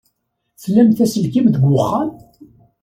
[0.61, 2.09] Tlamt aselkim deg uxxam?